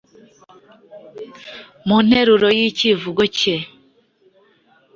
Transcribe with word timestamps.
mu 1.87 1.97
nteruro 2.05 2.47
y’icyivugo 2.57 3.23
cye 3.37 3.55